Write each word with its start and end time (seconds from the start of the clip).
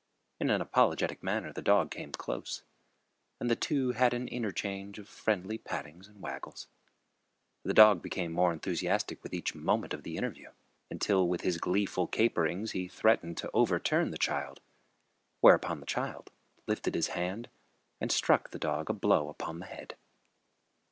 In 0.39 0.49
an 0.49 0.61
apologetic 0.61 1.21
manner 1.21 1.53
the 1.53 1.61
dog 1.61 1.91
came 1.91 2.11
close, 2.11 2.63
and 3.39 3.51
the 3.51 3.55
two 3.55 3.91
had 3.91 4.15
an 4.15 4.27
interchange 4.29 4.97
of 4.97 5.07
friendly 5.07 5.59
pattings 5.59 6.07
and 6.07 6.19
waggles. 6.23 6.65
The 7.61 7.75
dog 7.75 8.01
became 8.01 8.31
more 8.33 8.51
enthusiastic 8.51 9.21
with 9.21 9.31
each 9.31 9.53
moment 9.53 9.93
of 9.93 10.01
the 10.01 10.17
interview, 10.17 10.53
until 10.89 11.27
with 11.27 11.41
his 11.41 11.59
gleeful 11.59 12.07
caperings 12.07 12.71
he 12.71 12.87
threatened 12.87 13.37
to 13.37 13.51
overturn 13.53 14.09
the 14.09 14.17
child. 14.17 14.59
Whereupon 15.39 15.81
the 15.81 15.85
child 15.85 16.31
lifted 16.65 16.95
his 16.95 17.09
hand 17.09 17.47
and 17.99 18.11
struck 18.11 18.49
the 18.49 18.57
dog 18.57 18.89
a 18.89 18.93
blow 18.93 19.29
upon 19.29 19.59
the 19.59 19.67
head. 19.67 19.93